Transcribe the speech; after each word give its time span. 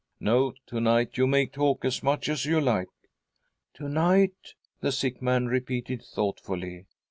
■ 0.01 0.03
"No, 0.19 0.53
to 0.65 0.81
night 0.81 1.15
you 1.19 1.27
may 1.27 1.45
talk, 1.45 1.85
as 1.85 2.01
much 2.01 2.27
as 2.27 2.43
you 2.47 2.59
like."" 2.59 2.87
To 3.75 3.87
night!" 3.87 4.55
the 4.81 4.91
sick 4.91 5.21
man 5.21 5.45
repeated 5.45 6.01
thoughtfully. 6.01 6.87